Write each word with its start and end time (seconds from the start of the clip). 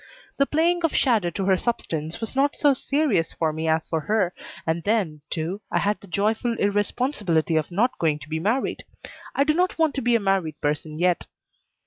The 0.37 0.47
playing 0.47 0.83
of 0.83 0.95
shadow 0.95 1.29
to 1.29 1.45
her 1.45 1.57
substance 1.57 2.19
was 2.19 2.35
not 2.35 2.55
so 2.55 2.73
serious 2.73 3.33
for 3.33 3.53
me 3.53 3.67
as 3.67 3.85
for 3.85 3.99
her, 4.01 4.33
and 4.65 4.81
then, 4.81 5.21
too, 5.29 5.61
I 5.71 5.77
had 5.77 6.01
the 6.01 6.07
joyful 6.07 6.53
irresponsibility 6.57 7.55
of 7.55 7.69
not 7.69 7.99
going 7.99 8.17
to 8.17 8.27
be 8.27 8.39
married. 8.39 8.83
I 9.35 9.43
do 9.43 9.53
not 9.53 9.77
want 9.77 9.93
to 9.93 10.01
be 10.01 10.15
a 10.15 10.19
married 10.19 10.59
person 10.59 10.97
yet. 10.97 11.27